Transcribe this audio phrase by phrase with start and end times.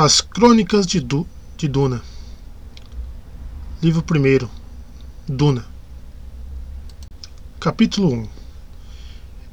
[0.00, 2.00] As Crônicas de, du de Duna.
[3.82, 4.48] Livro 1
[5.26, 5.66] Duna.
[7.58, 8.28] Capítulo 1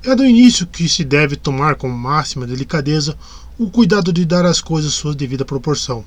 [0.04, 3.18] É do início que se deve tomar com máxima delicadeza
[3.58, 6.06] o cuidado de dar às coisas sua devida proporção.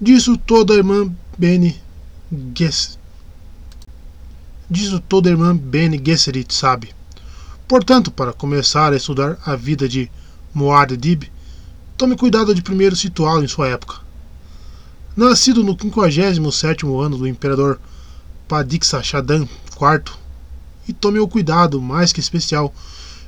[0.00, 1.08] Disso toda a irmã
[1.38, 1.80] Bene
[2.58, 2.98] Gess...
[4.68, 6.92] Disso toda a irmã Bene Gesserit sabe.
[7.68, 10.10] Portanto, para começar a estudar a vida de
[10.52, 11.30] Muad'Dib,
[11.96, 13.96] Tome cuidado de primeiro situá-lo em sua época.
[15.16, 17.78] Nascido no 57 ano do imperador
[18.48, 20.16] Padixa Shadan IV,
[20.88, 22.74] e tome o cuidado mais que especial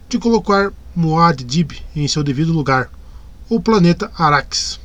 [0.08, 2.90] de colocar Muad-Dib em seu devido lugar,
[3.48, 4.80] o planeta Arax.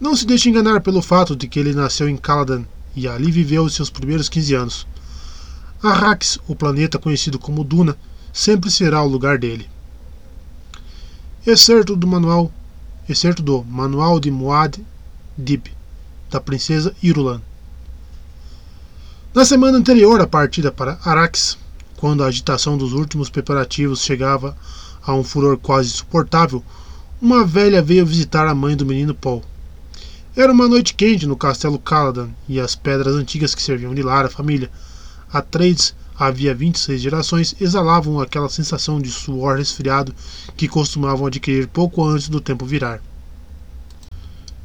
[0.00, 2.64] Não se deixe enganar pelo fato de que ele nasceu em Caladan
[2.96, 4.86] e ali viveu seus primeiros 15 anos.
[5.82, 7.96] Arax, o planeta conhecido como Duna,
[8.32, 9.68] sempre será o lugar dele.
[11.46, 12.52] Excerto do manual
[13.08, 14.78] excerto do Manual de Muad
[15.36, 15.66] Dib,
[16.30, 17.40] da princesa Irulan.
[19.34, 21.58] Na semana anterior à partida para Arax,
[21.96, 24.56] quando a agitação dos últimos preparativos chegava
[25.02, 26.62] a um furor quase insuportável,
[27.20, 29.42] uma velha veio visitar a mãe do menino Paul.
[30.36, 34.26] Era uma noite quente no castelo Caladan e as pedras antigas que serviam de lar
[34.26, 34.70] à família,
[35.32, 35.94] Atreides
[36.26, 40.14] havia 26 gerações, exalavam aquela sensação de suor resfriado
[40.56, 43.00] que costumavam adquirir pouco antes do tempo virar.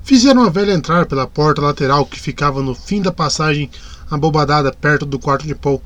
[0.03, 3.69] Fizeram a velha entrar pela porta lateral que ficava no fim da passagem
[4.09, 5.81] abobadada perto do quarto de Paul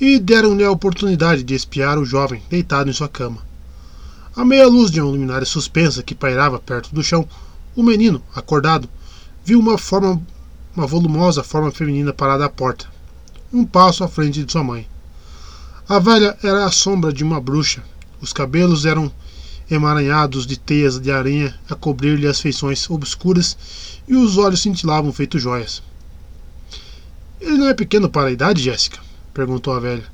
[0.00, 3.46] e deram-lhe a oportunidade de espiar o jovem deitado em sua cama.
[4.34, 7.28] À meia luz de uma luminária suspensa que pairava perto do chão,
[7.76, 8.88] o menino, acordado,
[9.44, 10.20] viu uma forma
[10.78, 12.86] uma volumosa forma feminina parada à porta,
[13.52, 14.86] um passo à frente de sua mãe.
[15.88, 17.82] A velha era a sombra de uma bruxa.
[18.20, 19.10] Os cabelos eram
[19.70, 23.56] emaranhados de teias de aranha a cobrir-lhe as feições obscuras
[24.06, 25.82] e os olhos cintilavam feito joias.
[27.40, 28.98] Ele não é pequeno para a idade, Jéssica?
[29.32, 30.04] perguntou a velha.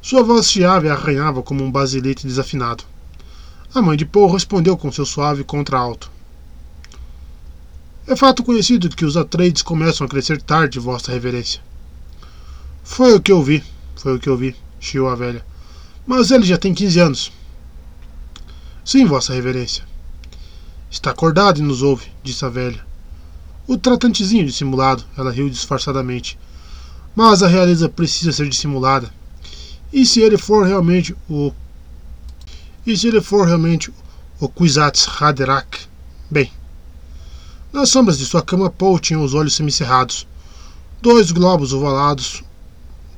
[0.00, 2.84] Sua voz chiava e arranhava como um basilete desafinado.
[3.74, 6.08] A mãe de Paul respondeu com seu suave contralto.
[8.06, 11.60] É fato conhecido que os Atreides começam a crescer tarde, Vossa Reverência.
[12.84, 13.60] Foi o que eu vi,
[13.96, 15.44] foi o que eu vi chiou a velha.
[16.06, 17.32] Mas ele já tem 15 anos.
[18.84, 19.82] Sim, Vossa Reverência.
[20.90, 22.84] Está acordado e nos ouve, disse a velha.
[23.66, 26.38] O tratantezinho dissimulado, ela riu disfarçadamente.
[27.16, 29.10] Mas a realeza precisa ser dissimulada.
[29.90, 31.52] E se ele for realmente o.
[32.86, 33.90] E se ele for realmente
[34.38, 35.88] o Kwisatz Haderach?
[36.30, 36.52] Bem.
[37.72, 40.26] Nas sombras de sua cama, Paul tinha os olhos semicerrados.
[41.00, 42.44] Dois globos ovalados,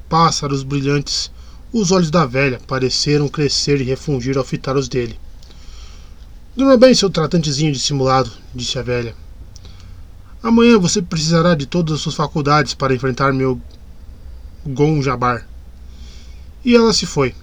[0.09, 1.31] pássaros brilhantes
[1.73, 5.19] os olhos da velha pareceram crescer e refungir ao fitar os dele.
[6.57, 9.15] Durma bem, seu tratantezinho dissimulado, disse a velha.
[10.43, 13.61] Amanhã você precisará de todas as suas faculdades para enfrentar meu
[14.67, 15.47] Gonjabar.
[16.65, 17.35] E ela se foi,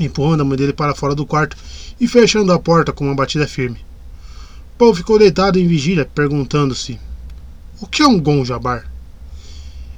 [0.00, 1.56] empurrando a mãe dele para fora do quarto
[2.00, 3.84] e fechando a porta com uma batida firme.
[4.76, 6.98] Paul ficou deitado em vigília, perguntando-se:
[7.80, 8.90] O que é um Gonjabar?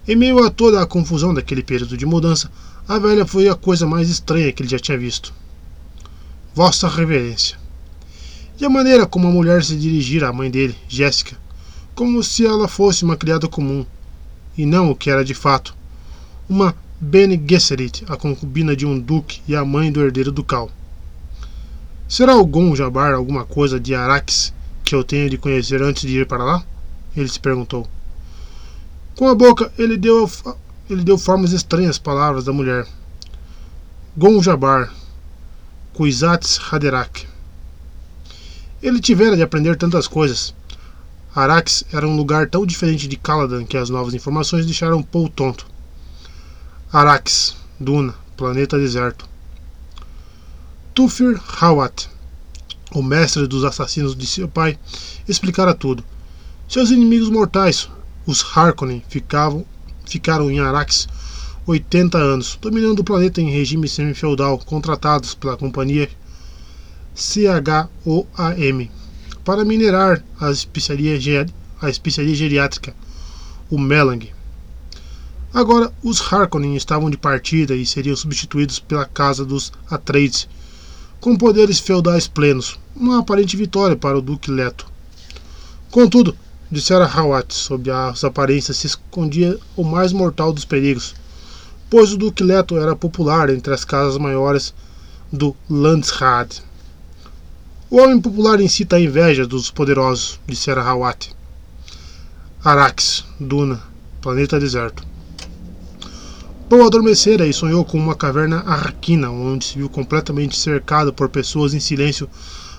[0.06, 2.50] Em meio a toda a confusão daquele período de mudança,
[2.86, 5.32] a velha foi a coisa mais estranha que ele já tinha visto.
[6.54, 7.56] Vossa Reverência.
[8.60, 11.36] E a maneira como a mulher se dirigira à mãe dele, Jéssica,
[11.94, 13.86] como se ela fosse uma criada comum,
[14.56, 15.74] e não o que era de fato,
[16.48, 20.70] uma Bene Gesserit, a concubina de um duque e a mãe do herdeiro ducal.
[22.06, 24.52] Será Gon Jabar alguma coisa de Arax
[24.84, 26.64] que eu tenho de conhecer antes de ir para lá?
[27.16, 27.88] Ele se perguntou.
[29.16, 30.30] Com a boca, ele deu,
[30.88, 32.86] ele deu formas estranhas às palavras da mulher.
[34.16, 34.92] Gonjabar,
[35.94, 37.26] Kuizats Haderach.
[38.82, 40.54] Ele tivera de aprender tantas coisas.
[41.34, 45.66] Arax era um lugar tão diferente de Caladan que as novas informações deixaram Paul tonto.
[46.92, 49.28] Arax, Duna, planeta deserto.
[50.94, 52.08] Tufir Hawat,
[52.94, 54.78] o mestre dos assassinos de seu pai,
[55.26, 56.04] explicara tudo.
[56.68, 57.90] Seus inimigos mortais,
[58.26, 59.66] os Harkonnen ficavam,
[60.04, 61.08] ficaram em Arax
[61.66, 66.08] 80 anos, dominando o planeta em regime semi-feudal, contratados pela companhia
[67.14, 68.88] CHOAM
[69.44, 71.46] para minerar a especiaria,
[71.80, 72.94] a especiaria geriátrica,
[73.70, 74.28] o Melang.
[75.52, 80.48] Agora, os Harkonnen estavam de partida e seriam substituídos pela Casa dos Atreides,
[81.20, 84.86] com poderes feudais plenos, uma aparente vitória para o Duque Leto.
[85.90, 86.36] Contudo,
[86.70, 91.14] Dissera Hawat, sob as aparências se escondia o mais mortal dos perigos,
[91.90, 94.74] pois o Duque Leto era popular entre as casas maiores
[95.30, 96.62] do Landsraad.
[97.90, 101.30] O homem popular incita a inveja dos poderosos, dissera Hawat.
[102.64, 103.82] Arax, Duna,
[104.22, 105.06] planeta deserto.
[106.68, 111.74] Paul adormecera e sonhou com uma caverna arquina, onde se viu completamente cercado por pessoas
[111.74, 112.28] em silêncio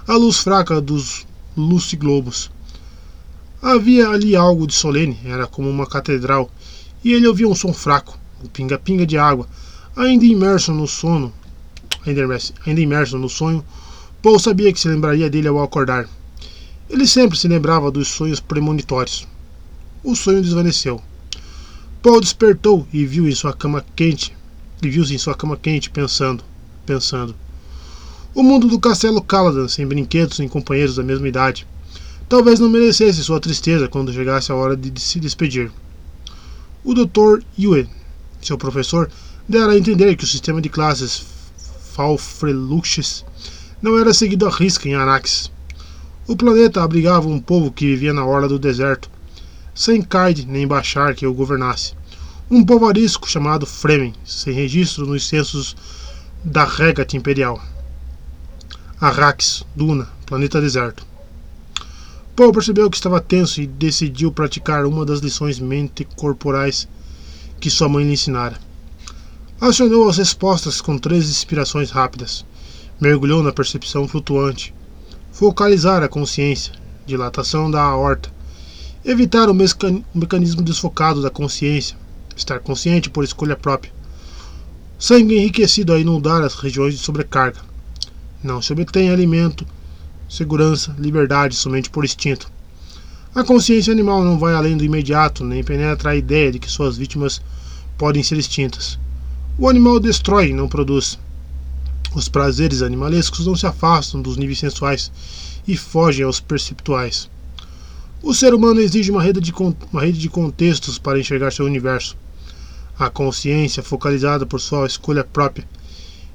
[0.07, 2.49] à luz fraca dos luciglobos.
[3.67, 6.51] Havia ali algo de solene, era como uma catedral,
[7.03, 9.47] e ele ouvia um som fraco, o pinga-pinga de água,
[9.95, 11.33] ainda imerso no sono,
[12.05, 13.65] ainda imerso, no sonho,
[14.21, 16.07] Paul sabia que se lembraria dele ao acordar.
[16.87, 19.27] Ele sempre se lembrava dos sonhos premonitórios.
[20.03, 21.01] O sonho desvaneceu.
[22.03, 24.31] Paul despertou e viu em sua cama quente,
[24.79, 26.43] e viu-se em sua cama quente pensando,
[26.85, 27.33] pensando.
[28.31, 31.65] O mundo do castelo Caladan, sem brinquedos nem companheiros da mesma idade,
[32.27, 35.71] talvez não merecesse sua tristeza quando chegasse a hora de se despedir.
[36.83, 37.43] O Dr.
[37.57, 37.89] Yue,
[38.41, 39.09] seu professor,
[39.47, 41.25] dera a entender que o sistema de classes
[41.93, 43.23] Falfreluxes
[43.81, 45.51] não era seguido à risca em Arax.
[46.27, 49.09] O planeta abrigava um povo que vivia na orla do deserto,
[49.73, 51.93] sem Kaid nem Bashar que o governasse.
[52.49, 55.75] Um povo arisco chamado Fremen, sem registro nos censos
[56.43, 57.61] da Regat Imperial.
[58.99, 61.05] Arrax, Duna, planeta deserto.
[62.35, 66.87] Paul percebeu que estava tenso e decidiu praticar uma das lições mente corporais
[67.59, 68.59] que sua mãe lhe ensinara.
[69.59, 72.45] Acionou as respostas com três inspirações rápidas.
[72.99, 74.73] Mergulhou na percepção flutuante.
[75.31, 76.73] Focalizar a consciência.
[77.05, 78.35] Dilatação da aorta
[79.07, 81.95] Evitar o mecanismo desfocado da consciência,
[82.35, 83.93] estar consciente por escolha própria.
[84.97, 87.59] Sangue enriquecido a inundar as regiões de sobrecarga.
[88.43, 89.63] Não se obtém alimento,
[90.27, 92.51] segurança, liberdade somente por instinto.
[93.33, 96.97] A consciência animal não vai além do imediato, nem penetra a ideia de que suas
[96.97, 97.41] vítimas
[97.97, 98.97] podem ser extintas.
[99.57, 101.19] O animal destrói, não produz.
[102.13, 105.11] Os prazeres animalescos não se afastam dos níveis sensuais
[105.67, 107.29] e fogem aos perceptuais.
[108.23, 109.53] O ser humano exige uma rede, de,
[109.91, 112.15] uma rede de contextos para enxergar seu universo.
[112.97, 115.67] A consciência focalizada por sua escolha própria.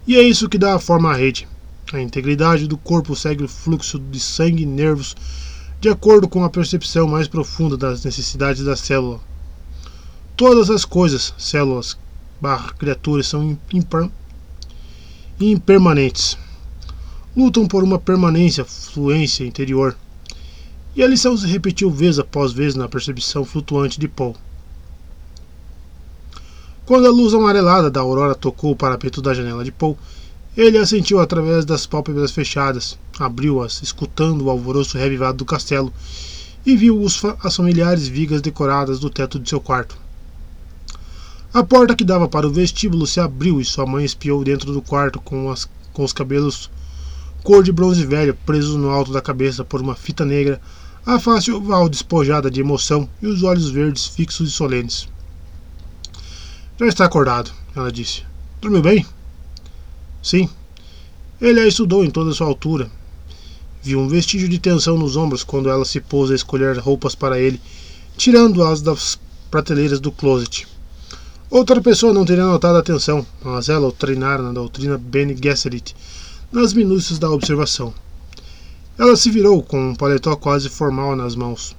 [0.07, 1.49] E é isso que dá a forma à rede.
[1.93, 5.17] A integridade do corpo segue o fluxo de sangue e nervos
[5.81, 9.19] de acordo com a percepção mais profunda das necessidades da célula.
[10.37, 11.99] Todas as coisas, células,
[12.41, 13.59] barra, criaturas, são
[15.41, 16.39] impermanentes.
[17.37, 19.97] Lutam por uma permanência, fluência interior.
[20.95, 24.37] E a lição se repetiu vez após vez na percepção flutuante de Paul.
[26.87, 29.99] Quando a luz amarelada da aurora tocou o parapeito da janela de Paul,
[30.57, 35.93] ele a sentiu através das pálpebras fechadas, abriu-as, escutando o alvoroço revivado do castelo,
[36.67, 37.05] e viu
[37.43, 39.97] as familiares vigas decoradas do teto de seu quarto.
[41.53, 44.83] A porta que dava para o vestíbulo se abriu e sua mãe espiou dentro do
[44.83, 46.71] quarto com, as, com os cabelos
[47.43, 50.61] cor de bronze velho presos no alto da cabeça por uma fita negra
[51.05, 55.09] a face oval despojada de emoção e os olhos verdes fixos e solenes.
[56.79, 58.23] Já está acordado, ela disse.
[58.61, 59.07] Dormiu bem?
[60.23, 60.49] Sim.
[61.41, 62.91] Ele a estudou em toda sua altura.
[63.83, 67.39] Viu um vestígio de tensão nos ombros quando ela se pôs a escolher roupas para
[67.39, 67.61] ele,
[68.17, 69.19] tirando-as das
[69.51, 70.69] prateleiras do closet.
[71.51, 75.97] Outra pessoa não teria notado a atenção, mas ela o treinara na doutrina Bene Gesserit,
[76.53, 77.93] nas minúcias da observação.
[78.99, 81.75] Ela se virou com um paletó quase formal nas mãos.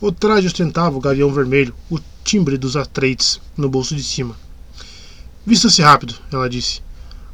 [0.00, 4.36] O traje ostentava o gavião vermelho, o timbre dos Atreides, no bolso de cima.
[5.46, 6.82] Vista-se rápido, ela disse.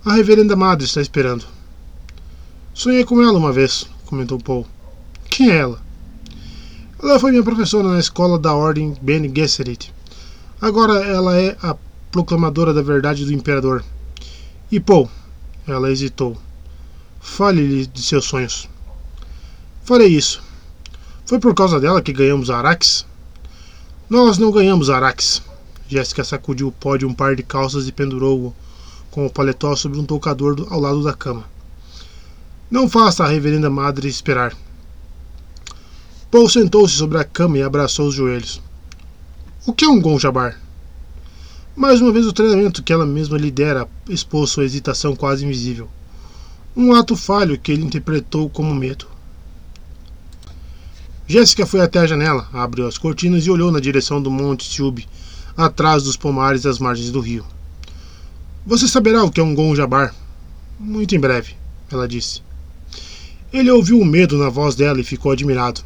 [0.05, 1.45] A reverenda madre está esperando.
[2.75, 4.67] Sonhei com ela uma vez, comentou Paul.
[5.29, 5.81] Quem é ela?
[7.01, 9.95] Ela foi minha professora na escola da Ordem Bene Gesserit.
[10.61, 11.77] Agora ela é a
[12.11, 13.85] proclamadora da verdade do imperador.
[14.73, 15.09] E Paul,
[15.67, 16.37] ela hesitou.
[17.21, 18.69] Fale-lhe de seus sonhos.
[19.85, 20.43] Farei isso.
[21.27, 23.07] Foi por causa dela que ganhamos Arax?
[24.09, 25.43] Nós não ganhamos Arax.
[25.91, 28.55] Jéssica sacudiu o pó de um par de calças e pendurou-o
[29.11, 31.45] com o paletó sobre um toucador ao lado da cama.
[32.71, 34.57] Não faça a reverenda madre esperar.
[36.31, 38.63] Paul sentou-se sobre a cama e abraçou os joelhos.
[39.67, 40.61] O que é um Gonjabar?
[41.75, 45.89] Mais uma vez o treinamento que ela mesma lidera expôs sua hesitação quase invisível
[46.77, 49.07] um ato falho que ele interpretou como medo.
[51.27, 55.09] Jéssica foi até a janela, abriu as cortinas e olhou na direção do Monte Tube,
[55.57, 57.45] atrás dos pomares das margens do rio.
[58.67, 60.15] Você saberá o que é um gonjabar.
[60.79, 61.55] Muito em breve,
[61.91, 62.43] ela disse.
[63.53, 65.83] Ele ouviu o medo na voz dela e ficou admirado.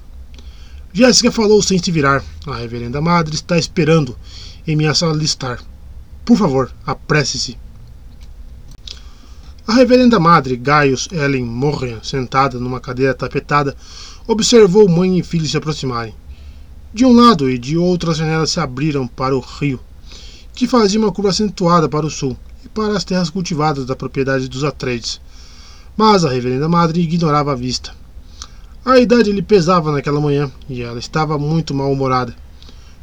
[0.92, 2.22] Jéssica falou sem se virar.
[2.46, 4.16] A reverenda madre está esperando
[4.66, 5.60] em minha sala de estar.
[6.24, 7.58] Por favor, apresse-se.
[9.66, 13.74] A reverenda madre Gaius Ellen Morgan, sentada numa cadeira tapetada,
[14.26, 16.14] observou mãe e filho se aproximarem.
[16.94, 19.80] De um lado e de outro as janelas se abriram para o rio,
[20.54, 24.48] que fazia uma curva acentuada para o sul e para as terras cultivadas da propriedade
[24.48, 25.20] dos Atreides.
[25.96, 27.92] Mas a reverenda madre ignorava a vista.
[28.84, 32.32] A idade lhe pesava naquela manhã e ela estava muito mal-humorada.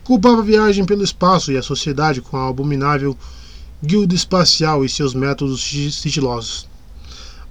[0.06, 3.18] Culpava a viagem pelo espaço e a sociedade com a abominável
[3.84, 6.66] guilda espacial e seus métodos sigilosos.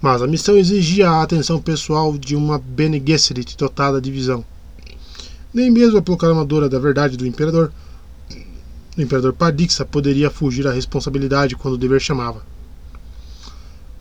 [0.00, 4.42] Mas a missão exigia a atenção pessoal de uma Bene Gesserit dotada de visão.
[5.52, 7.72] Nem mesmo a proclamadora da verdade do imperador,
[8.96, 12.44] o imperador Padixa, poderia fugir à responsabilidade quando o dever chamava.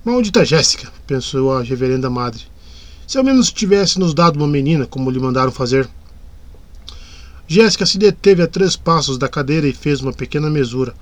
[0.05, 2.43] Maldita Jéssica, pensou a reverenda madre.
[3.07, 5.89] Se ao menos tivesse nos dado uma menina, como lhe mandaram fazer.
[7.47, 10.93] Jéssica se deteve a três passos da cadeira e fez uma pequena mesura,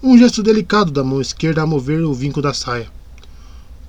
[0.00, 2.88] um gesto delicado da mão esquerda a mover o vinco da saia.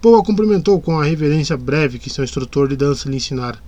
[0.02, 3.60] Paul a cumprimentou com a reverência breve que seu instrutor de dança lhe ensinara.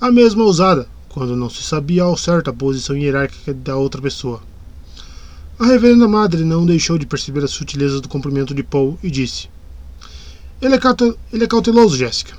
[0.00, 4.40] A mesma ousada, quando não se sabia ao certo a posição hierárquica da outra pessoa.
[5.58, 9.48] A reverenda madre não deixou de perceber as sutilezas do cumprimento de Paul e disse:
[10.62, 10.78] Ele é,
[11.32, 12.34] ele é cauteloso, Jéssica.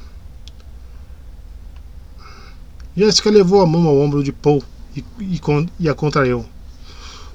[2.96, 4.64] Jéssica levou a mão ao ombro de Paul
[4.96, 5.40] e, e,
[5.80, 6.46] e a contraiu.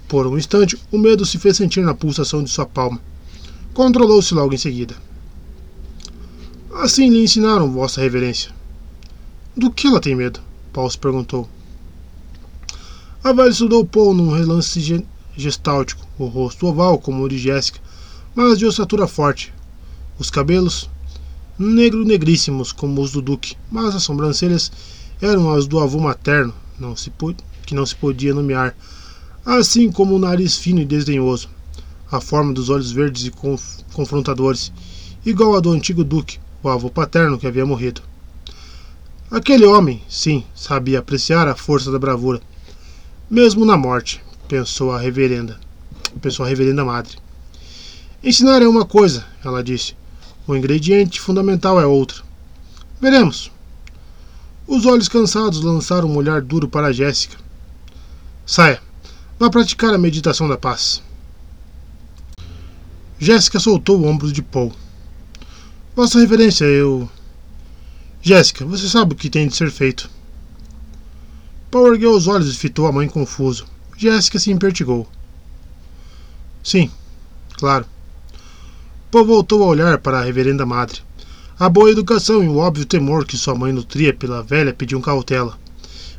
[0.08, 3.00] Por um instante, o medo se fez sentir na pulsação de sua palma.
[3.74, 4.96] Controlou-se logo em seguida.
[6.74, 8.50] Assim lhe ensinaram, Vossa Reverência.
[9.56, 10.40] Do que ela tem medo?
[10.76, 11.48] Paul se perguntou.
[13.24, 15.02] A velha estudou Paul num relance
[15.34, 17.80] gestáltico, o rosto oval como o de Jéssica,
[18.34, 19.54] mas de ossatura forte.
[20.18, 20.90] Os cabelos,
[21.58, 24.70] negro-negríssimos como os do Duque, mas as sobrancelhas
[25.22, 26.94] eram as do avô materno, não
[27.64, 28.76] que não se podia nomear,
[29.46, 31.48] assim como o nariz fino e desdenhoso,
[32.12, 34.70] a forma dos olhos verdes e conf confrontadores,
[35.24, 38.02] igual a do antigo duque, o avô paterno que havia morrido.
[39.28, 42.40] Aquele homem, sim, sabia apreciar a força da bravura,
[43.28, 45.58] mesmo na morte, pensou a reverenda,
[46.22, 47.18] pensou a reverenda madre.
[48.22, 49.96] Ensinar é uma coisa, ela disse.
[50.46, 52.22] O ingrediente fundamental é outra.
[53.00, 53.50] Veremos.
[54.64, 57.36] Os olhos cansados lançaram um olhar duro para Jéssica.
[58.46, 58.80] Saia.
[59.40, 61.02] Vá praticar a meditação da paz.
[63.18, 64.72] Jéssica soltou o ombro de Paul.
[65.96, 67.10] Vossa Reverência, eu.
[68.28, 70.10] Jéssica, você sabe o que tem de ser feito.
[71.70, 73.64] Paul ergueu os olhos e fitou a mãe confuso.
[73.96, 75.06] Jéssica se impertigou.
[76.60, 76.90] Sim,
[77.56, 77.86] claro.
[79.12, 81.02] Paul voltou a olhar para a reverenda madre.
[81.56, 85.56] A boa educação e o óbvio temor que sua mãe nutria pela velha pediam cautela.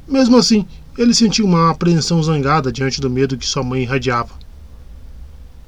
[0.07, 0.65] Mesmo assim,
[0.97, 4.33] ele sentiu uma apreensão zangada diante do medo que sua mãe irradiava.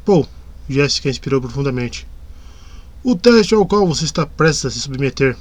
[0.05, 0.25] Paul,
[0.69, 2.07] Jéssica inspirou profundamente.
[3.03, 5.35] O teste ao qual você está prestes a se submeter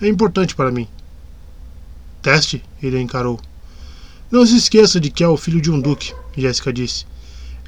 [0.00, 0.88] é importante para mim.
[2.22, 2.62] Teste?
[2.82, 3.38] Ele encarou.
[4.30, 7.06] Não se esqueça de que é o filho de um duque, Jéssica disse.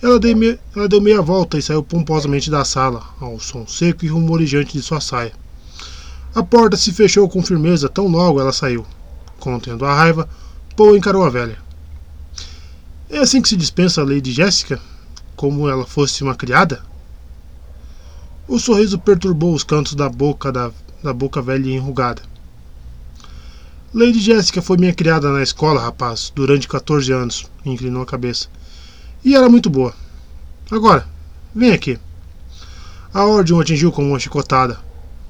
[0.03, 0.59] Ela deu, me...
[0.75, 4.83] ela deu meia volta e saiu pomposamente da sala, ao som seco e rumorejante de
[4.83, 5.33] sua saia.
[6.35, 8.85] A porta se fechou com firmeza tão logo ela saiu.
[9.39, 10.29] Contendo a raiva,
[10.77, 11.59] Paul encarou a velha.
[13.09, 14.81] É assim que se dispensa a Lady Jéssica?
[15.35, 16.83] Como ela fosse uma criada?
[18.49, 20.71] O sorriso perturbou os cantos da boca da,
[21.03, 22.23] da boca velha e enrugada.
[23.95, 28.49] Lady Jéssica foi minha criada na escola, rapaz, durante 14 anos, inclinou a cabeça.
[29.25, 29.95] E era muito boa.
[30.71, 31.07] Agora,
[31.55, 31.99] vem aqui.
[33.15, 34.79] A ordem o atingiu como uma chicotada.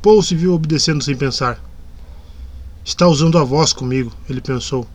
[0.03, 1.61] Paul se viu obedecendo sem pensar.
[2.85, 4.87] Está usando a voz comigo, ele pensou.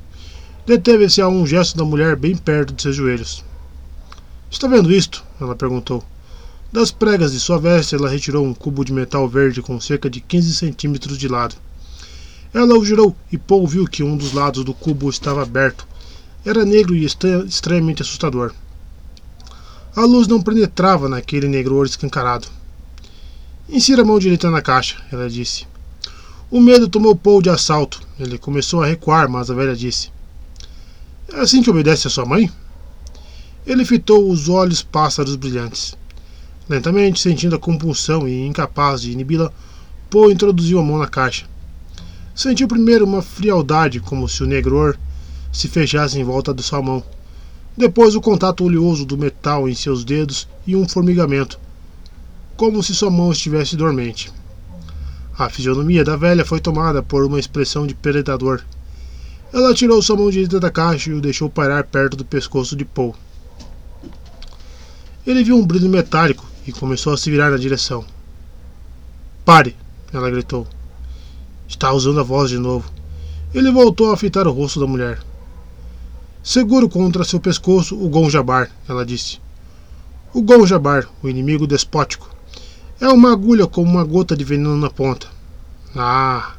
[0.66, 3.44] Deteve-se a um gesto da mulher bem perto de seus joelhos.
[4.50, 5.24] Está vendo isto?
[5.40, 6.04] Ela perguntou.
[6.72, 10.22] Das pregas de sua veste, ela retirou um cubo de metal verde com cerca de
[10.22, 11.54] 15 centímetros de lado.
[12.54, 15.86] Ela o girou e Paul viu que um dos lados do cubo estava aberto.
[16.46, 18.54] Era negro e extremamente assustador.
[19.94, 22.48] A luz não penetrava naquele negror escancarado.
[23.68, 25.68] Insira a mão direita na caixa, ela disse.
[26.50, 28.02] O medo tomou Paul de assalto.
[28.18, 30.10] Ele começou a recuar, mas a velha disse:
[31.34, 32.50] É assim que obedece a sua mãe?
[33.66, 36.00] Ele fitou os olhos pássaros brilhantes.
[36.70, 39.52] Lentamente, sentindo a compulsão e incapaz de inibi-la,
[40.10, 41.46] Paul introduziu a mão na caixa.
[42.34, 44.98] Sentiu primeiro uma frialdade, como se o negror
[45.52, 47.04] se fechasse em volta de sua mão.
[47.78, 51.60] Depois, o contato oleoso do metal em seus dedos e um formigamento
[52.62, 54.32] como se sua mão estivesse dormente.
[55.36, 58.62] A fisionomia da velha foi tomada por uma expressão de predador.
[59.52, 62.86] Ela tirou sua mão direita da caixa e o deixou parar perto do pescoço de
[62.86, 63.16] Paul.
[65.26, 68.06] Ele viu um brilho metálico e começou a se virar na direção.
[69.46, 69.76] Pare!
[70.14, 70.68] Ela gritou.
[71.68, 72.92] Está usando a voz de novo.
[73.54, 75.20] Ele voltou a fitar o rosto da mulher.
[76.44, 79.40] Seguro contra seu pescoço o Gonjabar, ela disse.
[80.34, 82.30] O Gonjabar, o inimigo despótico,
[83.00, 85.28] é uma agulha com uma gota de veneno na ponta.
[85.96, 86.56] Ah!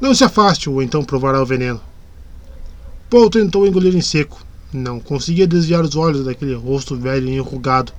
[0.00, 1.80] Não se afaste ou então provará o veneno.
[3.08, 4.44] Paul tentou engolir em seco.
[4.72, 7.92] Não conseguia desviar os olhos daquele rosto velho e enrugado,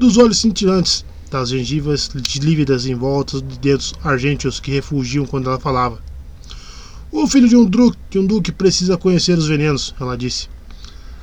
[0.00, 5.60] dos olhos cintilantes, das gengivas lívidas em volta de dedos argênteos que refugiam quando ela
[5.60, 6.02] falava.
[7.12, 10.48] O filho de um, duque, de um duque precisa conhecer os venenos, ela disse.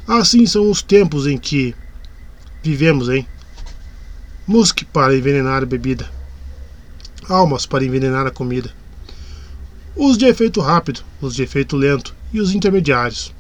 [0.08, 1.74] Assim são os tempos em que
[2.62, 3.28] vivemos, hein?
[4.46, 6.08] Musque para envenenar a bebida.
[7.28, 8.70] Almas para envenenar a comida.
[9.96, 13.34] Os de efeito rápido, os de efeito lento e os intermediários.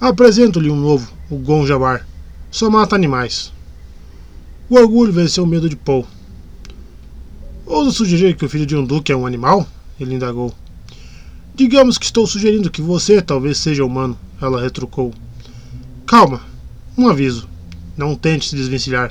[0.00, 2.04] Apresento-lhe um novo, o Gonjabar.
[2.50, 3.52] Só mata animais.
[4.70, 6.06] O orgulho venceu o medo de Paul.
[7.64, 9.66] Ouso sugerir que o filho de um duque é um animal?
[9.98, 10.54] Ele indagou.
[11.54, 15.14] Digamos que estou sugerindo que você talvez seja humano, ela retrucou.
[16.04, 16.42] Calma,
[16.98, 17.48] um aviso.
[17.96, 19.10] Não tente se desvencilhar.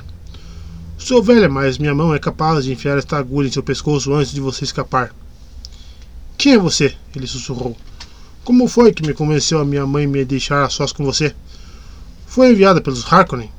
[0.96, 4.32] Sou velha, mas minha mão é capaz de enfiar esta agulha em seu pescoço antes
[4.32, 5.12] de você escapar.
[6.36, 6.94] Quem é você?
[7.16, 7.76] Ele sussurrou.
[8.44, 11.34] Como foi que me convenceu a minha mãe me deixar a sós com você?
[12.28, 13.50] Foi enviada pelos Harkonnen.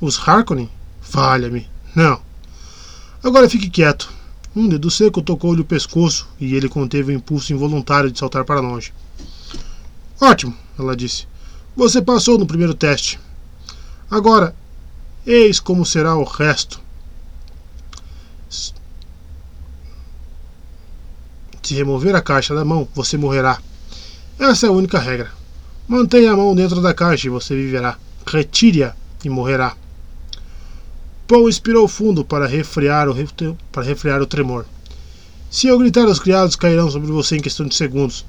[0.00, 0.70] Os Harkonnen?
[1.00, 1.68] Falha-me.
[1.94, 2.20] Não.
[3.22, 4.10] Agora fique quieto.
[4.56, 8.60] Um dedo seco tocou-lhe o pescoço e ele conteve o impulso involuntário de saltar para
[8.60, 8.92] longe.
[10.20, 11.26] Ótimo, ela disse.
[11.76, 13.20] Você passou no primeiro teste.
[14.10, 14.54] Agora,
[15.26, 16.80] eis como será o resto.
[18.50, 18.72] Se
[21.74, 23.58] remover a caixa da mão, você morrerá.
[24.38, 25.30] Essa é a única regra.
[25.86, 27.96] Mantenha a mão dentro da caixa e você viverá.
[28.26, 29.76] Retire-a e morrerá.
[31.30, 33.14] Paul inspirou fundo para refrear, o,
[33.70, 34.66] para refrear o tremor.
[35.48, 38.26] Se eu gritar, os criados cairão sobre você em questão de segundos,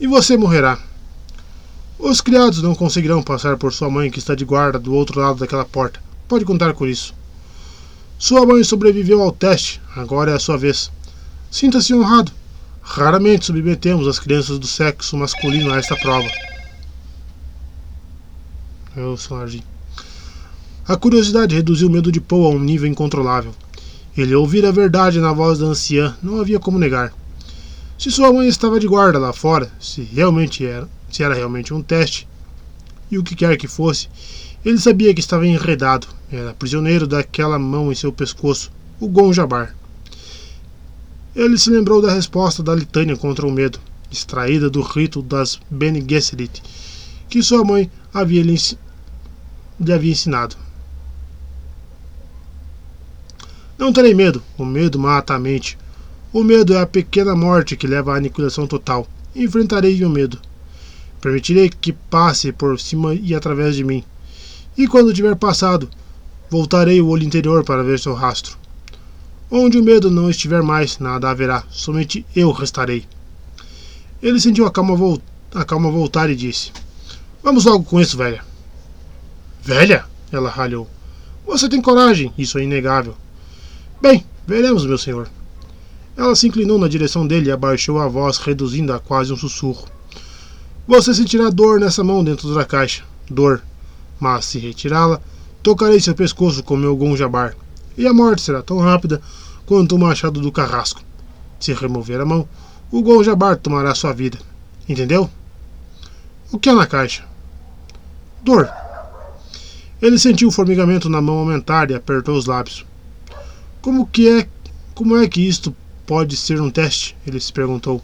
[0.00, 0.76] e você morrerá.
[1.96, 5.38] Os criados não conseguirão passar por sua mãe que está de guarda do outro lado
[5.38, 6.02] daquela porta.
[6.26, 7.14] Pode contar com isso.
[8.18, 10.90] Sua mãe sobreviveu ao teste, agora é a sua vez.
[11.52, 12.32] Sinta-se honrado.
[12.82, 16.28] Raramente submetemos as crianças do sexo masculino a esta prova.
[18.96, 19.62] Eu sou Arjin.
[20.90, 23.54] A curiosidade reduziu o medo de Paul a um nível incontrolável.
[24.18, 27.14] Ele ouvira a verdade na voz da anciã, não havia como negar.
[27.96, 31.80] Se sua mãe estava de guarda lá fora, se realmente era, se era realmente um
[31.80, 32.26] teste,
[33.08, 34.08] e o que quer que fosse,
[34.64, 39.76] ele sabia que estava enredado, era prisioneiro daquela mão em seu pescoço, o Gonjabar.
[41.36, 43.78] Ele se lembrou da resposta da litânia contra o medo,
[44.10, 46.60] extraída do rito das Bene Gesserit,
[47.28, 48.56] que sua mãe havia lhe,
[49.78, 50.56] lhe havia ensinado.
[53.80, 54.42] Não terei medo.
[54.58, 55.78] O medo mata a mente.
[56.34, 59.08] O medo é a pequena morte que leva à aniquilação total.
[59.34, 60.38] Enfrentarei o medo.
[61.18, 64.04] Permitirei que passe por cima e através de mim.
[64.76, 65.88] E quando tiver passado,
[66.50, 68.58] voltarei o olho interior para ver seu rastro.
[69.50, 73.06] Onde o medo não estiver mais, nada haverá, somente eu restarei.
[74.22, 74.94] Ele sentiu a calma,
[75.54, 76.70] a calma voltar e disse:
[77.42, 78.44] Vamos logo com isso, velha.
[79.62, 80.04] Velha?
[80.30, 80.86] Ela ralhou.
[81.46, 83.16] Você tem coragem, isso é inegável.
[84.00, 85.28] Bem, veremos, meu senhor.
[86.16, 89.86] Ela se inclinou na direção dele e abaixou a voz, reduzindo a quase um sussurro.
[90.88, 93.04] Você sentirá dor nessa mão dentro da caixa.
[93.30, 93.62] Dor.
[94.18, 95.20] Mas se retirá-la,
[95.62, 97.54] tocarei seu pescoço com meu gonjabar.
[97.96, 99.20] E a morte será tão rápida
[99.66, 101.02] quanto o machado do carrasco.
[101.58, 102.48] Se remover a mão,
[102.90, 104.38] o gonjabar tomará sua vida.
[104.88, 105.28] Entendeu?
[106.50, 107.24] O que é na caixa?
[108.42, 108.66] Dor.
[110.00, 112.84] Ele sentiu o formigamento na mão aumentar e apertou os lábios.
[113.82, 114.46] Como que é,
[114.94, 115.74] como é que isto
[116.06, 117.16] pode ser um teste?
[117.26, 118.02] Ele se perguntou.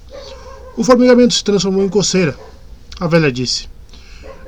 [0.75, 2.35] O formigamento se transformou em coceira.
[2.99, 3.69] A velha disse.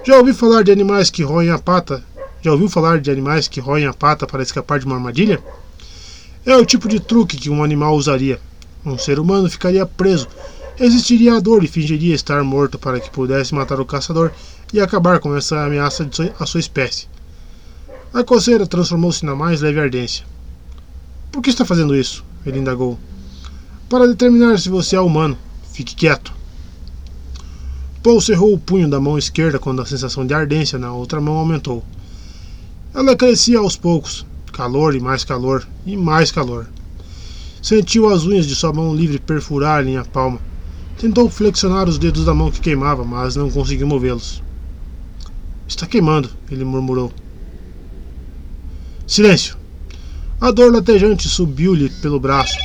[0.06, 2.02] Já ouviu falar de animais que roem a pata?
[2.40, 5.38] Já ouviu falar de animais que roem a pata para escapar de uma armadilha?
[6.46, 8.40] É o tipo de truque que um animal usaria.
[8.86, 10.28] Um ser humano ficaria preso,
[10.76, 14.32] resistiria à dor e fingiria estar morto para que pudesse matar o caçador
[14.72, 16.08] e acabar com essa ameaça
[16.40, 17.06] à sua espécie.
[18.14, 20.24] A coceira transformou-se na mais leve ardência.
[21.30, 22.24] Por que está fazendo isso?
[22.44, 22.98] Ele indagou.
[23.88, 25.36] Para determinar se você é humano.
[25.72, 26.32] Fique quieto.
[28.02, 31.36] Paul cerrou o punho da mão esquerda quando a sensação de ardência na outra mão
[31.36, 31.84] aumentou.
[32.94, 36.66] Ela crescia aos poucos, calor e mais calor e mais calor.
[37.60, 40.40] Sentiu as unhas de sua mão livre perfurarem a palma.
[40.96, 44.42] Tentou flexionar os dedos da mão que queimava, mas não conseguiu movê-los.
[45.66, 47.12] Está queimando, ele murmurou.
[49.06, 49.57] Silêncio!
[50.40, 52.56] A dor latejante subiu-lhe pelo braço.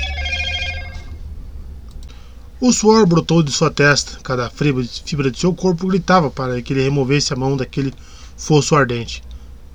[2.61, 6.83] O suor brotou de sua testa, cada fibra de seu corpo gritava para que ele
[6.83, 7.91] removesse a mão daquele
[8.37, 9.23] fosso ardente.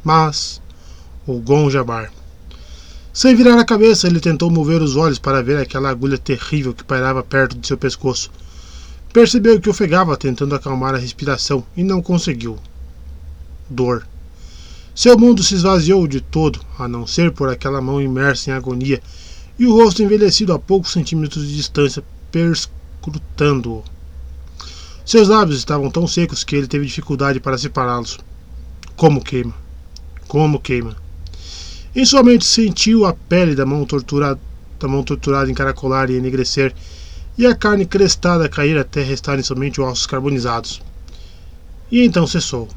[0.04, 0.62] Mas
[1.26, 2.12] o Gon Jabar.
[3.12, 6.84] Sem virar a cabeça, ele tentou mover os olhos para ver aquela agulha terrível que
[6.84, 8.30] pairava perto de seu pescoço.
[9.12, 12.58] Percebeu que ofegava tentando acalmar a respiração e não conseguiu.
[13.68, 14.06] Dor.
[14.98, 19.00] Seu mundo se esvaziou de todo, a não ser por aquela mão imersa em agonia
[19.56, 23.84] e o rosto envelhecido a poucos centímetros de distância perscrutando-o.
[25.06, 28.18] Seus lábios estavam tão secos que ele teve dificuldade para separá-los.
[28.96, 29.54] Como queima!
[30.26, 30.96] Como queima!
[31.94, 34.40] Em sua mente sentiu a pele da mão torturada,
[34.80, 36.74] da mão torturada encaracolar e enegrecer,
[37.38, 40.82] e a carne crestada cair até restarem somente ossos carbonizados.
[41.88, 42.68] E então cessou.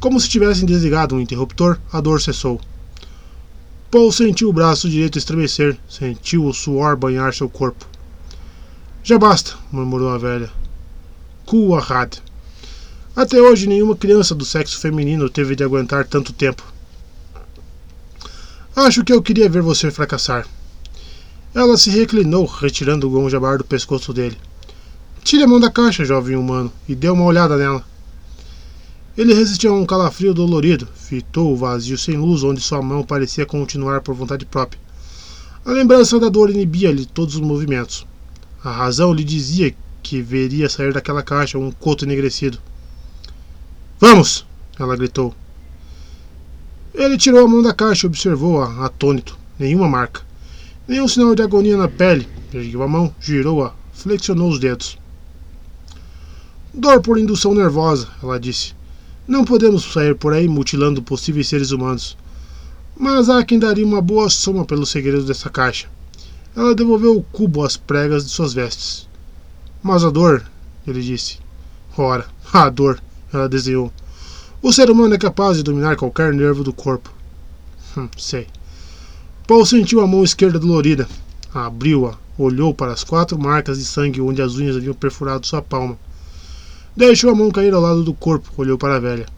[0.00, 2.60] Como se tivessem desligado um interruptor, a dor cessou.
[3.90, 7.84] Paul sentiu o braço direito estremecer, sentiu o suor banhar seu corpo.
[9.02, 10.50] Já basta, murmurou a velha.
[11.44, 12.22] Kuahad.
[13.16, 16.62] Até hoje nenhuma criança do sexo feminino teve de aguentar tanto tempo.
[18.76, 20.46] Acho que eu queria ver você fracassar.
[21.52, 24.38] Ela se reclinou, retirando o gonjabar do pescoço dele.
[25.24, 27.84] Tire a mão da caixa, jovem humano, e dê uma olhada nela.
[29.18, 33.44] Ele resistiu a um calafrio dolorido, fitou o vazio sem luz onde sua mão parecia
[33.44, 34.80] continuar por vontade própria.
[35.64, 38.06] A lembrança da dor inibia-lhe todos os movimentos.
[38.62, 42.60] A razão lhe dizia que veria sair daquela caixa um coto enegrecido.
[43.98, 44.46] Vamos!
[44.78, 45.34] ela gritou.
[46.94, 49.36] Ele tirou a mão da caixa e observou-a, atônito.
[49.58, 50.22] Nenhuma marca.
[50.86, 52.28] Nenhum sinal de agonia na pele.
[52.54, 54.96] Ergueu a mão, girou-a, flexionou os dedos.
[56.72, 58.77] Dor por indução nervosa, ela disse.
[59.28, 62.16] Não podemos sair por aí mutilando possíveis seres humanos.
[62.98, 65.86] Mas há quem daria uma boa soma pelos segredos dessa caixa.
[66.56, 69.06] Ela devolveu o cubo às pregas de suas vestes.
[69.82, 70.42] Mas a dor,
[70.86, 71.38] ele disse.
[71.94, 73.92] Ora, a dor, ela desenhou.
[74.62, 77.12] O ser humano é capaz de dominar qualquer nervo do corpo.
[77.98, 78.46] Hum, sei.
[79.46, 81.06] Paul sentiu a mão esquerda dolorida.
[81.52, 85.98] Abriu-a, olhou para as quatro marcas de sangue onde as unhas haviam perfurado sua palma.
[86.98, 89.28] Deixou a mão cair ao lado do corpo, olhou para a velha.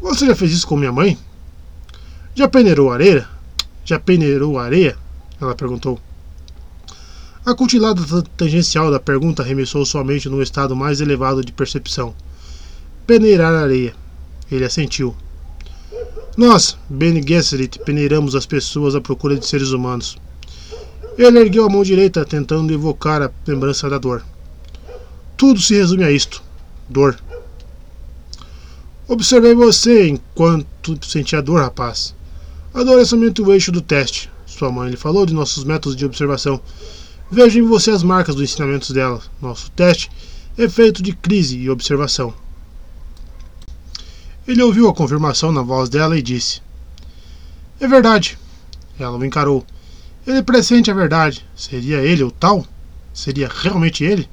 [0.00, 1.18] Você já fez isso com minha mãe?
[2.34, 3.28] Já peneirou areia?
[3.84, 4.96] Já peneirou areia?
[5.38, 6.00] Ela perguntou.
[7.44, 8.00] A cutilada
[8.34, 12.14] tangencial da pergunta arremessou sua mente num estado mais elevado de percepção
[13.06, 13.94] peneirar areia.
[14.50, 15.14] Ele assentiu.
[16.34, 20.16] Nós, Bene Gesserit, peneiramos as pessoas à procura de seres humanos.
[21.18, 24.24] Ele ergueu a mão direita, tentando evocar a lembrança da dor.
[25.38, 26.42] Tudo se resume a isto:
[26.88, 27.16] dor.
[29.06, 32.12] Observei você enquanto sentia dor, rapaz.
[32.74, 34.28] A dor é somente o eixo do teste.
[34.44, 36.60] Sua mãe lhe falou de nossos métodos de observação.
[37.30, 39.22] Vejo em você as marcas dos ensinamentos dela.
[39.40, 40.10] Nosso teste
[40.58, 42.34] é feito de crise e observação.
[44.46, 46.60] Ele ouviu a confirmação na voz dela e disse:
[47.78, 48.36] É verdade.
[48.98, 49.64] Ela o encarou.
[50.26, 51.46] Ele pressente a verdade.
[51.54, 52.66] Seria ele o tal?
[53.14, 54.28] Seria realmente ele?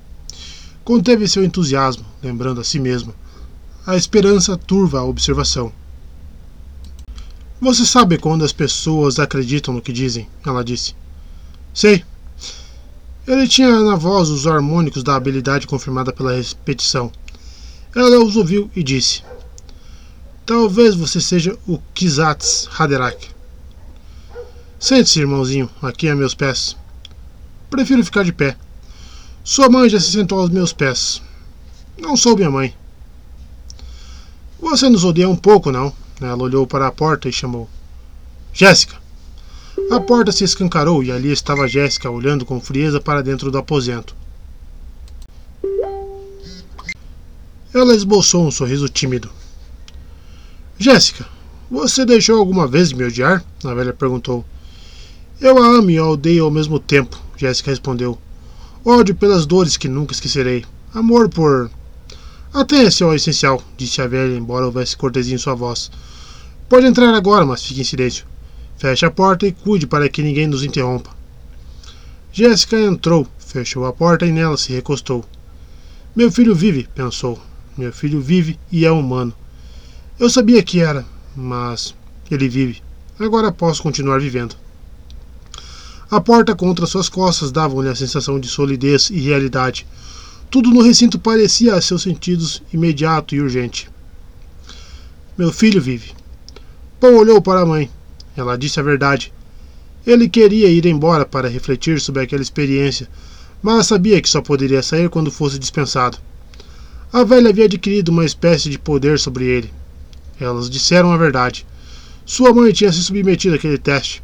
[0.85, 3.15] Conteve seu entusiasmo, lembrando a si mesma.
[3.87, 5.73] A esperança turva a observação.
[7.59, 10.95] Você sabe quando as pessoas acreditam no que dizem, ela disse.
[11.73, 12.05] Sei.
[13.25, 17.11] Ele tinha na voz os harmônicos da habilidade confirmada pela repetição.
[17.95, 19.23] Ela os ouviu e disse:
[20.45, 23.31] Talvez você seja o Kizats Haderach.
[24.79, 26.77] Sente-se, irmãozinho, aqui a meus pés.
[27.71, 28.55] Prefiro ficar de pé.
[29.47, 31.21] Sua mãe já se sentou aos meus pés.
[31.99, 32.73] Não sou minha mãe.
[34.59, 35.93] Você nos odeia um pouco, não?
[36.19, 37.69] Ela olhou para a porta e chamou.
[38.51, 38.95] Jéssica!
[39.91, 44.15] A porta se escancarou e ali estava Jéssica olhando com frieza para dentro do aposento.
[47.71, 49.29] Ela esboçou um sorriso tímido.
[50.79, 51.23] Jéssica,
[51.69, 53.45] você deixou alguma vez de me odiar?
[53.63, 54.43] A velha perguntou.
[55.39, 58.24] Eu a amo e a odeio ao mesmo tempo, Jéssica respondeu.
[58.87, 60.63] Ódio pelas dores que nunca esquecerei.
[60.93, 61.71] Amor por.
[62.53, 65.89] Atenha-se ao essencial, disse a velha, embora houvesse cortesia em sua voz.
[66.69, 68.27] Pode entrar agora, mas fique em silêncio.
[68.77, 71.09] Feche a porta e cuide para que ninguém nos interrompa.
[72.31, 75.25] Jéssica entrou, fechou a porta e nela se recostou.
[76.15, 77.41] Meu filho vive, pensou.
[77.75, 79.33] Meu filho vive e é humano.
[80.19, 81.03] Eu sabia que era,
[81.35, 81.95] mas
[82.29, 82.83] ele vive.
[83.19, 84.55] Agora posso continuar vivendo.
[86.15, 89.85] A porta contra suas costas dava-lhe a sensação de solidez e realidade.
[90.49, 93.89] Tudo no recinto parecia a seus sentidos imediato e urgente.
[95.37, 96.13] Meu filho vive.
[97.01, 97.91] Paul olhou para a mãe.
[98.33, 99.33] Ela disse a verdade.
[100.07, 103.09] Ele queria ir embora para refletir sobre aquela experiência,
[103.61, 106.17] mas sabia que só poderia sair quando fosse dispensado.
[107.11, 109.73] A velha havia adquirido uma espécie de poder sobre ele.
[110.39, 111.65] Elas disseram a verdade.
[112.25, 114.23] Sua mãe tinha se submetido àquele teste.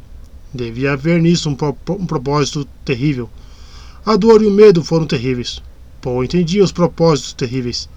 [0.54, 3.28] Devia haver nisso um, pro um propósito terrível.
[4.04, 5.62] A dor e o medo foram terríveis.
[6.00, 7.88] Paul entendia os propósitos terríveis.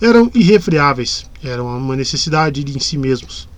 [0.00, 3.48] Eram irrefreáveis, eram uma necessidade de em si mesmos.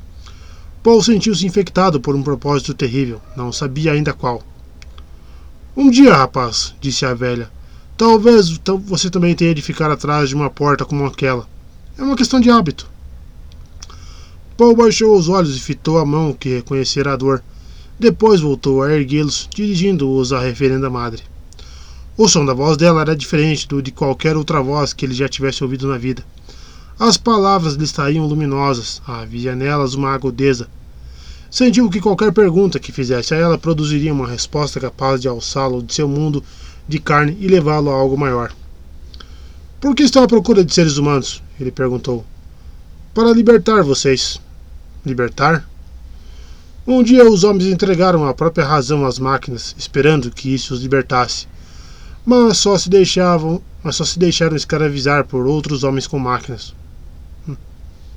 [0.82, 4.42] Paul sentiu-se infectado por um propósito terrível, não sabia ainda qual.
[5.76, 7.50] Um dia, rapaz, disse a velha,
[7.96, 11.48] talvez você também tenha de ficar atrás de uma porta como aquela.
[11.98, 12.88] É uma questão de hábito.
[14.56, 17.42] Paul baixou os olhos e fitou a mão que reconhecera a dor.
[17.98, 21.22] Depois voltou a erguê-los, dirigindo-os à referenda madre.
[22.16, 25.28] O som da voz dela era diferente do de qualquer outra voz que ele já
[25.28, 26.22] tivesse ouvido na vida.
[26.98, 30.68] As palavras lhe saíam luminosas, havia nelas uma agudeza.
[31.50, 35.94] Sentiu que qualquer pergunta que fizesse a ela produziria uma resposta capaz de alçá-lo de
[35.94, 36.42] seu mundo
[36.88, 38.52] de carne e levá-lo a algo maior.
[39.80, 41.42] Por que estão à procura de seres humanos?
[41.58, 42.24] Ele perguntou.
[43.14, 44.40] Para libertar vocês.
[45.04, 45.66] Libertar?
[46.86, 51.48] Um dia os homens entregaram a própria razão às máquinas, esperando que isso os libertasse
[52.26, 56.74] mas só se deixavam, mas só se deixaram escravizar por outros homens com máquinas.
[57.48, 57.54] Hum,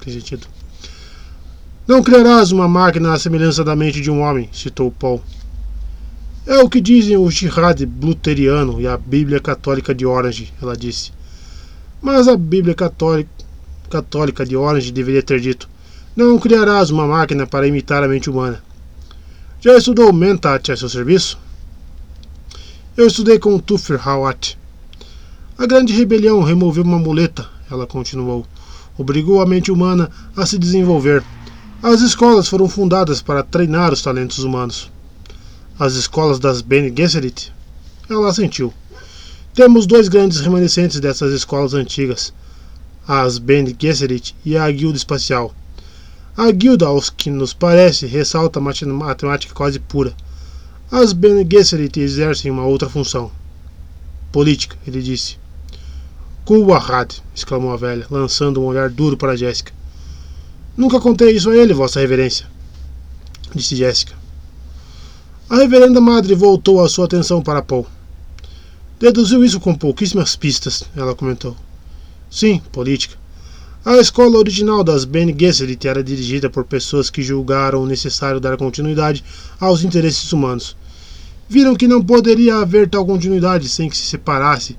[0.04, 0.48] tem sentido.
[1.88, 5.22] Não criarás uma máquina à semelhança da mente de um homem, citou Paul.
[6.48, 11.12] É o que dizem o jihad luteriano e a Bíblia Católica de Orange, ela disse.
[12.02, 13.30] Mas a Bíblia Católica,
[13.92, 15.70] Católica de Orange deveria ter dito:
[16.16, 18.64] Não criarás uma máquina para imitar a mente humana.
[19.62, 21.38] Já estudou Mentat a seu serviço?
[22.98, 24.58] Eu estudei com Tufir Hawat.
[25.58, 28.46] A grande rebelião removeu uma muleta, ela continuou.
[28.98, 31.24] Obrigou a mente humana a se desenvolver.
[31.82, 34.92] As escolas foram fundadas para treinar os talentos humanos.
[35.80, 37.54] As escolas das Bene Gesserit?
[38.10, 38.74] Ela assentiu.
[39.54, 42.34] Temos dois grandes remanescentes dessas escolas antigas,
[43.08, 45.54] as Bene Gesserit e a Guilda Espacial.
[46.42, 50.14] A guilda, aos que nos parece, ressalta a matemática quase pura.
[50.90, 53.30] As Bene Gesserit exercem uma outra função.
[54.32, 55.38] Política, ele disse.
[56.46, 59.74] Kuwahad, exclamou a velha, lançando um olhar duro para Jéssica.
[60.78, 62.48] Nunca contei isso a ele, Vossa Reverência,
[63.54, 64.16] disse Jéssica.
[65.50, 67.86] A reverenda madre voltou a sua atenção para Paul.
[68.98, 71.54] Deduziu isso com pouquíssimas pistas, ela comentou.
[72.32, 73.19] Sim, política.
[73.86, 79.24] A escola original das Bene Gesserit era dirigida por pessoas que julgaram necessário dar continuidade
[79.60, 80.76] aos interesses humanos
[81.50, 84.78] viram que não poderia haver tal continuidade sem que se separasse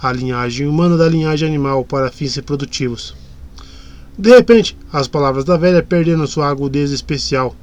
[0.00, 3.14] a linhagem humana da linhagem animal para fins reprodutivos.
[4.16, 7.56] De repente, as palavras da velha perderam sua agudeza especial.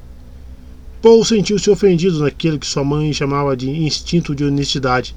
[1.00, 5.16] Paul sentiu-se ofendido naquilo que sua mãe chamava de instinto de honestidade.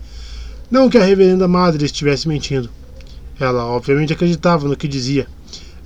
[0.72, 2.70] Não que a reverenda madre estivesse mentindo.
[3.38, 5.28] Ela obviamente acreditava no que dizia.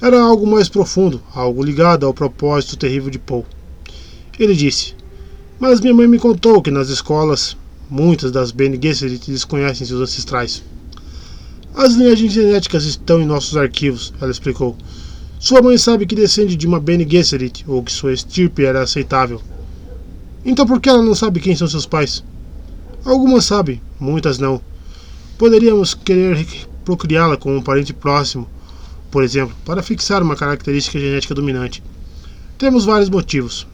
[0.01, 3.45] Era algo mais profundo, algo ligado ao propósito terrível de Paul.
[4.39, 4.97] Ele disse:
[5.59, 7.57] mas minha mãe me contou que nas escolas,
[7.89, 10.61] muitas das Bene Gesserit desconhecem seus ancestrais.
[11.73, 14.77] As linhagens genéticas estão em nossos arquivos, ela explicou.
[15.39, 19.41] Sua mãe sabe que descende de uma Bene Gesserit, ou que sua estirpe era aceitável.
[20.45, 22.23] Então por que ela não sabe quem são seus pais?
[23.03, 24.61] Algumas sabem, muitas não.
[25.39, 26.45] Poderíamos querer
[26.85, 28.47] procriá-la com um parente próximo,
[29.09, 31.83] por exemplo, para fixar uma característica genética dominante.
[32.57, 33.67] Temos vários motivos.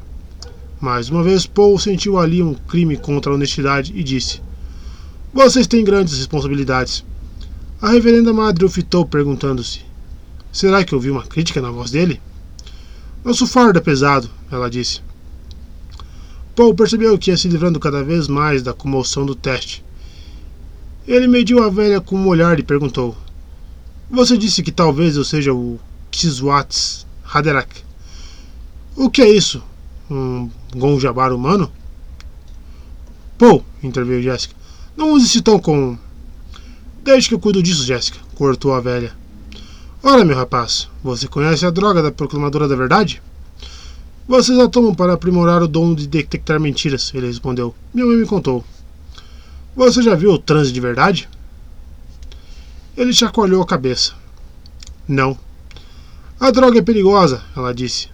[0.80, 4.42] Mais uma vez, Paul sentiu ali um crime contra a honestidade e disse:
[5.34, 7.04] Vocês têm grandes responsabilidades.
[7.82, 9.82] A reverenda madre o fitou, perguntando-se:
[10.52, 12.22] Será que ouvi uma crítica na voz dele?
[13.24, 15.02] Nosso fardo é pesado, ela disse.
[16.56, 19.84] Paul percebeu que ia se livrando cada vez mais da comoção do teste.
[21.08, 23.18] Ele mediu a velha com um olhar e perguntou:
[24.10, 25.80] Você disse que talvez eu seja o
[26.12, 27.84] Kiswats Haderach.
[28.96, 29.64] O que é isso?
[30.10, 31.72] Um Gonjabar humano?
[33.38, 34.56] Pô, interveio Jéssica.
[34.96, 35.98] Não use esse tom com.
[37.04, 39.14] Desde que eu cuido disso, Jéssica, cortou a velha.
[40.02, 43.22] Ora, meu rapaz, você conhece a droga da proclamadora da verdade?
[44.28, 47.76] Vocês a tomam para aprimorar o dom de detectar mentiras, ele respondeu.
[47.94, 48.64] Minha mãe me contou.
[49.76, 51.28] Você já viu o transe de verdade?
[52.96, 54.14] Ele chacoalhou a cabeça.
[55.08, 55.38] Não.
[56.40, 58.08] A droga é perigosa, ela disse,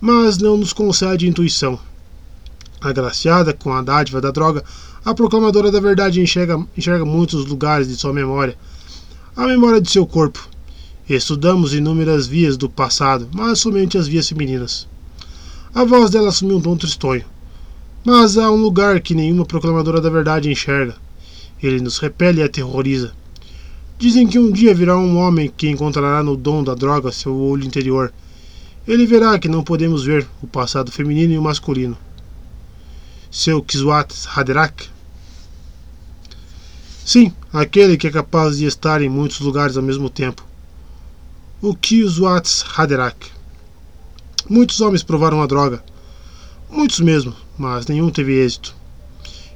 [0.00, 1.78] mas não nos concede intuição.
[2.80, 4.64] Agraciada com a dádiva da droga,
[5.04, 8.56] a proclamadora da verdade enxerga, enxerga muitos lugares de sua memória,
[9.36, 10.48] a memória de seu corpo.
[11.08, 14.88] Estudamos inúmeras vias do passado, mas somente as vias femininas.
[15.74, 17.24] A voz dela assumiu um tom tristonho.
[18.04, 20.96] Mas há um lugar que nenhuma proclamadora da verdade enxerga.
[21.62, 23.12] Ele nos repele e aterroriza.
[23.98, 27.64] Dizem que um dia virá um homem que encontrará no dom da droga seu olho
[27.64, 28.12] interior.
[28.86, 31.96] Ele verá que não podemos ver o passado feminino e o masculino.
[33.30, 34.90] Seu Kiswat Haderach?
[37.04, 40.44] Sim, aquele que é capaz de estar em muitos lugares ao mesmo tempo.
[41.60, 43.30] O Kiswat Haderach.
[44.48, 45.82] Muitos homens provaram a droga.
[46.68, 48.74] Muitos mesmo, mas nenhum teve êxito.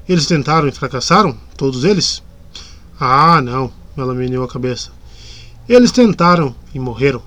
[0.09, 1.37] Eles tentaram e fracassaram?
[1.57, 2.23] Todos eles?
[3.01, 4.91] Ah, não, ela meneou a cabeça.
[5.69, 7.23] Eles tentaram e morreram.